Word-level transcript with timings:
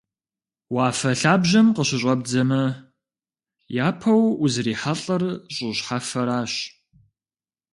Уафэ 0.75 1.11
лъабжьэм 1.19 1.67
къыщыщӀэбдзэмэ, 1.75 2.63
япэу 3.85 4.23
узрихьэлӀэр 4.43 5.23
щӀы 5.53 5.69
щхьэфэращ. 5.77 6.53